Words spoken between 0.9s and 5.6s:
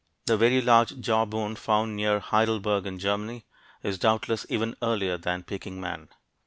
jawbone found near Heidelberg in Germany is doubtless even earlier than